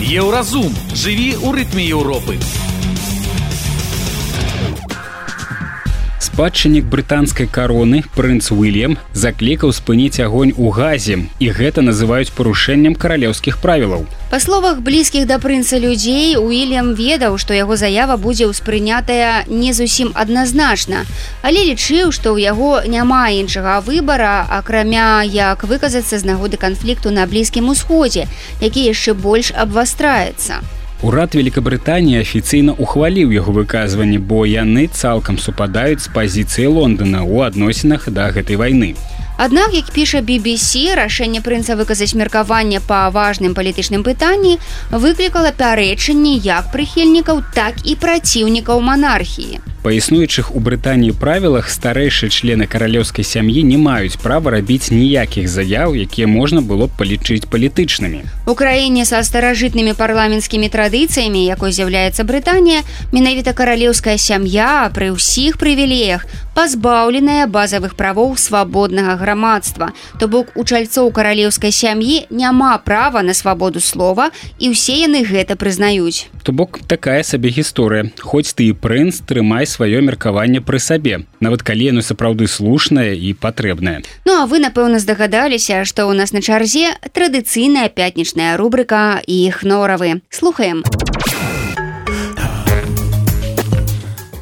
[0.03, 2.35] Еўразум жыві ў рытме Еўропы.
[6.41, 13.59] Спадчыннік брытанскай кароны прынц уильям заклікаў спыніць агонь у газе і гэта называюць парушэннем каралеўскіх
[13.61, 14.07] правілаў.
[14.31, 20.17] Па словах блізкіх да прынца людзей уильям ведаў што яго заява будзе ўспрынятая не зусім
[20.17, 21.05] адназначна
[21.45, 27.29] але лічыў што ў яго няма іншага выбара акрамя як выказацца з нагоды канфлікту на
[27.29, 28.25] блізкім усходзе
[28.65, 30.65] які яшчэ больш абвастраецца
[31.01, 38.05] Урад Великабрытаніі афіцыйна ухваліў яго выказванні, бо яны цалкам супадаюць з пазіцыі Лондона ў адносінах
[38.13, 38.93] да гэтай вайны.
[39.37, 44.59] Аднак, як піша BBC, рашэнне прынца выказаць меркаванне па важным палітычным пытанні
[44.91, 49.61] выклікала пярэчанні як прыхільнікаў, так і праціўнікаў манархіі.
[49.81, 55.97] Па існуючых у Брытаніі правілах старэйшыя члены каралёўскай сям'і не маюць права рабіць ніякіх заяў,
[55.97, 58.21] якія можна было б палічыць палітычнымі.
[58.45, 66.29] У краіне са старажытнымі парламенцкімі традыцыямі, якой з'яўляецца Брытанія, менавіта каралеўская сям'я пры ўсіх прывілеях
[66.53, 73.79] пазбаўленая базавых правоў свабоднага грамадства то бок у чальцоў каралеўскай сям'і няма права на свабоду
[73.79, 76.27] слова і ўсе яны гэта прызнаюць.
[76.43, 78.09] То бок такая сабе гісторыя.
[78.19, 83.33] Хоць ты і прынц трымай сваё меркаванне пры сабе нават калі яно сапраўды слушнае і
[83.37, 84.01] патрэбнае.
[84.25, 89.63] Ну а вы напэўна здагадаліся што ў нас на чарзе традыцыйная пятнічная рубрика і іх
[89.63, 90.81] норавы слухаем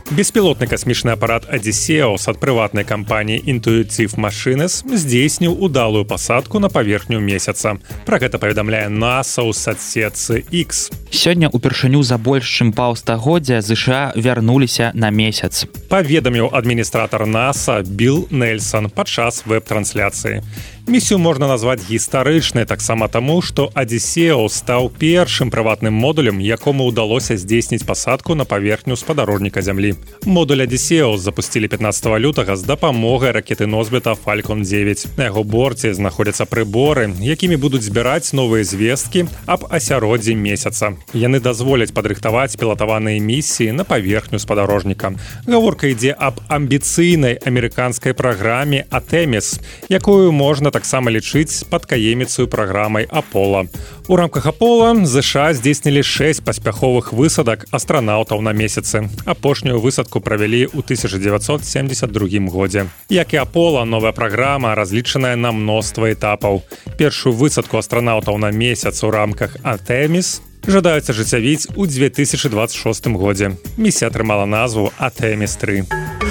[0.09, 7.77] беспілотны касмічны апарат адзісеус ад прыватнай кампаніі інтуіцыв машынес здзейсніў удалую пасадку на паверхню месяца.
[8.09, 14.91] Про гэта паведамляе наса ў садсетцы X сёння упершыню за больш чым паўстагоддзя ЗША вярнуліся
[14.93, 15.65] на месяц.
[15.89, 20.41] Паведаміў адміністратор наса Билл Нельсон падчас веб-трансляцыі.
[20.89, 27.85] Місію можна назваць гістарычнай таксама таму што адзісеў стаў першым прыватным модулем якому ўдалося здзейсніць
[27.85, 29.93] пасадку на паверхню спадарожніка зямлі.
[30.25, 36.49] Модуль адзісеў запусцілі 15 лютага з дапамогай ракеты носьбіта фалькон 9 на яго борце знаходзяцца
[36.49, 43.87] прыборы якімі будуць збіраць новыя звесткі аб асяроддзі месяца яны дазволяць падрыхтаваць пілатаваныя місіі на
[43.87, 45.13] паверхню спадарожніка
[45.47, 53.67] гаворка ідзе аб амбіцыйнай амерыканскай праграме атэміс якую можна так таксама лічыць падкаеміцаю праграмай Апола.
[54.07, 59.05] У рамках Апола ЗША здзейснілі 6 паспяховых высадак астранаўтаў на месяцы.
[59.25, 62.87] Апошнюю высадку правялі ў 1972 годзе.
[63.09, 66.63] Як і Апола, новая праграма разлічаная на мноства этапаў.
[66.97, 73.55] Першую высадку астранаўтаў на месяц у рамках Атэміс жадаюць ажыццявіць у 2026 годзе.
[73.77, 76.28] Місія атрымала назву Атэміс 3.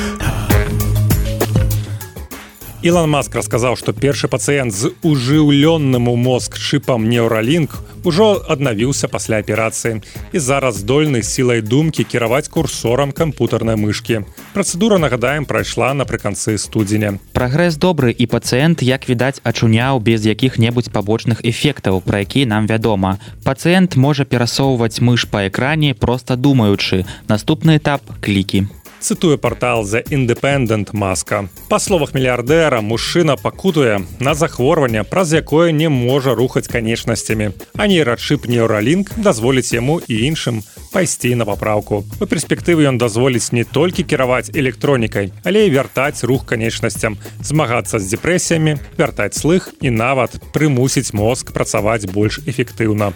[2.88, 7.74] Ілон Маск расказаў, што першы пацыент з ужыўлённым у мозг чыпам неўралінг
[8.08, 10.00] ужо аднавіўся пасля аперацыі
[10.32, 14.24] і зараз здольны сілай думкі кіраваць курсорам кампутарнай мышкі.
[14.56, 17.18] Працэдура нагадаем прайшла напрыканцы студзеня.
[17.36, 23.18] Прагрэс добры і пацыент, як відаць, ачуняў без якіх-небудзь пабочных эфектаў, пра які нам вядома.
[23.44, 27.04] Пацыент можа перасоўваць мыш па экране, проста думаючы.
[27.28, 28.64] Наступны этап клікі
[29.00, 31.48] цытуе портал за independent маска.
[31.68, 37.50] Па словах мільярдэра мужчына пакутуе на захворванне праз якое не можа рухаць канечнасцямі.
[37.76, 42.04] А нейрачып неўралінг дазволіць яму і іншым пайсці на папраўку.
[42.20, 48.12] У перспектывы ён дазволіць не толькі кіраваць электронікай але і вяртаць рух канечнасцям змагацца з
[48.12, 53.12] дэпрэсіямі вяртаць слых і нават прымусіць мозг працаваць больш эфектыўна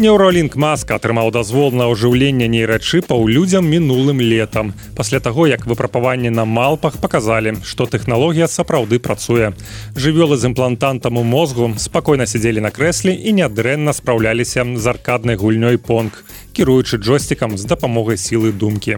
[0.00, 4.72] Неўролінк маска атрымаў дазвол на ўжыўленне нейрачыпаў людзям мінулым летам.
[4.96, 9.52] Пасля таго, як выпрапаванні на малпах паказалі, што тэхналогія сапраўды працуе.
[9.92, 15.76] Жывёлы з імплантантам у мозгу спакойна сядзелі на крэсле і нядрэнна спраўляліся з аркаднай гульнёй
[15.76, 16.24] понг,
[16.56, 18.96] кіруючы джойстикам з дапамогай сілы думкі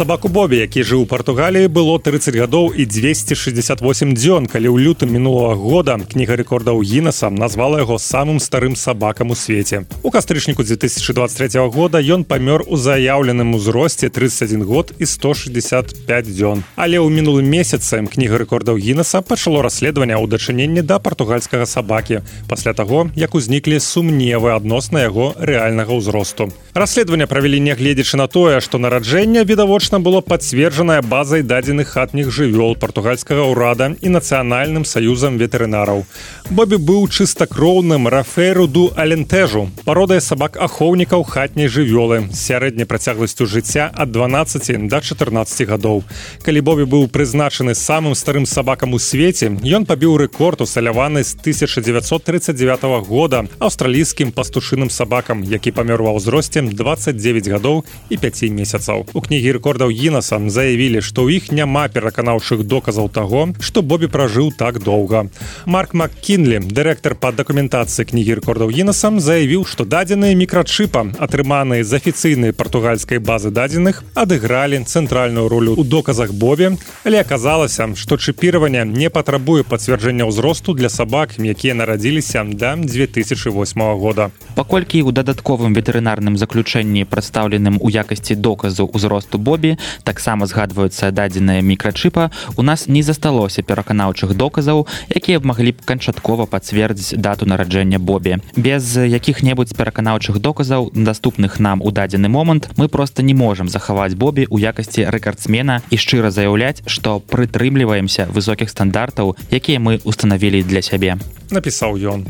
[0.00, 5.12] сабаку бобі які жыў у португаліі было 30 гадоў і 268 дзён калі ў лютым
[5.12, 9.84] мінулого года кніга рэкордаў гінаса назвала яго самым старым сабакам у свеце.
[10.00, 16.64] У кастрычніку 2023 года ён памёр у заяўленым узросце 31 год і 165 дзён.
[16.80, 22.72] Але ў мінулым месяцам кніга рэкордаў гінаса пачало расследаванне ў дачыненні да партугальскага сабакі пасля
[22.72, 26.48] таго як узніклі сумневы адносна яго рэальнага ўзросту.
[26.72, 32.76] Расследаванне правялі нягледзячы на тое што нараджэнне відавочна відавочна было пацверджаная базай дадзеных хатніх жывёл
[32.78, 36.04] партугальскага ўрада і нацыянальным саюзам ветэрынараў.
[36.50, 44.88] Бобі быў чыстакроўным раферуду алентэжу, пародай сабак ахоўнікаў хатняй жывёлы сярэдняй працягласцю жыцця ад 12
[44.88, 46.02] до 14 гадоў.
[46.42, 53.06] Калі Бобі быў прызначаны самым старым сабакам у свеце, ён пабіў рэкорд усталяваны з 1939
[53.10, 59.06] года аўстралійскім пастушыным сабакам, які памёр ва ўзросце 29 гадоў і 5 месяцаў.
[59.14, 64.12] У кнігі рэкорд рэкордаў гінасам заявілі што ў іх няма пераканаўшых доказаў таго што бобі
[64.12, 65.32] пражыў так доўга.
[65.64, 72.52] Марк маккінлі дырэктар па дакументацыі кнігі рэкордаў гінасам заявіў што дадзеныя мікрачыпа атрыманыя з афіцыйнай
[72.52, 76.76] партугальскай базы дадзеных адыгралі цэнтральную ролю ў доказах бобе
[77.08, 84.28] але аказалася што чыпіраванне не патрабуе пацвярджэння ўзросту для сабак якія нарадзіліся да 2008 года.
[84.60, 89.69] Паколькі ў дадатковым ветэрынарным заключэнні прадстаўленым у якасці доказу ўзросту бобі
[90.04, 96.46] Таксама згадваюцца дадзеныя мікрачыпа у нас не засталося пераканаўчых доказаў якія б маглі б канчаткова
[96.46, 98.38] пацвердзіць дату нараджэння Бобі.
[98.56, 104.46] Без якіх-небудзь пераканаўчых доказаў доступных нам у дадзены момант мы просто не можам захаваць Бобі
[104.50, 111.18] у якасці рэкардсмена і шчыра заяўляць што прытрымліваемся высокіх стандартаў якія мы установілі для сябе.
[111.50, 112.26] Напісаў ён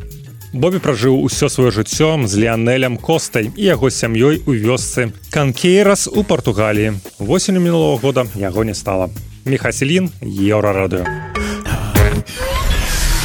[0.53, 6.24] Бобі пражыў усё сваё жыццё з леанелем костай і яго сям'ёй у вёсцы канкейрас у
[6.24, 9.11] Португаліі восенню мінулого года яго не стала.
[9.44, 11.07] Мехаселін еўрарадыё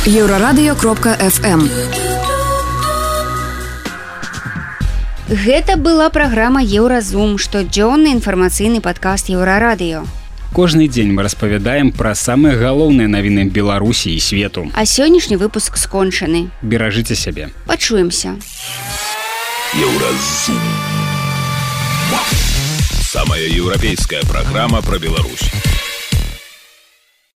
[0.05, 0.75] еўрарадыё.
[0.77, 1.65] Кропка fm
[5.27, 10.05] Гэта была праграма еўразум штодзённы інфармацыйны падкаст еўрарадыё
[10.55, 14.63] кожны дзень мы распавядаем пра самыя галоўныя навіны беларусі і свету.
[14.71, 16.47] А сённяшні выпуск скончаны.
[16.63, 17.51] Беражыце сябе.
[17.67, 18.39] Пачуемся.
[19.75, 20.63] Еўразум.
[23.03, 25.51] Самая еўрапейская праграма пра Беларусь